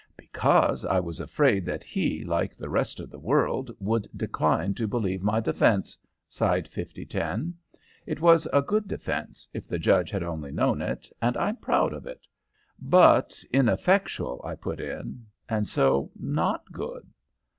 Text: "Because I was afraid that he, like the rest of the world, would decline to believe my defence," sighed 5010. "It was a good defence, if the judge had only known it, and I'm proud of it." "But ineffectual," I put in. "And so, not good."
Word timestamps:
"Because 0.17 0.83
I 0.83 0.99
was 0.99 1.19
afraid 1.19 1.63
that 1.67 1.83
he, 1.83 2.23
like 2.23 2.57
the 2.57 2.71
rest 2.71 2.99
of 2.99 3.11
the 3.11 3.19
world, 3.19 3.69
would 3.79 4.07
decline 4.17 4.73
to 4.73 4.87
believe 4.87 5.21
my 5.21 5.39
defence," 5.39 5.95
sighed 6.27 6.67
5010. 6.67 7.53
"It 8.07 8.19
was 8.19 8.47
a 8.51 8.63
good 8.63 8.87
defence, 8.87 9.47
if 9.53 9.67
the 9.67 9.77
judge 9.77 10.09
had 10.09 10.23
only 10.23 10.51
known 10.51 10.81
it, 10.81 11.07
and 11.21 11.37
I'm 11.37 11.57
proud 11.57 11.93
of 11.93 12.07
it." 12.07 12.25
"But 12.81 13.43
ineffectual," 13.53 14.41
I 14.43 14.55
put 14.55 14.79
in. 14.79 15.23
"And 15.47 15.67
so, 15.67 16.09
not 16.15 16.71
good." 16.71 17.07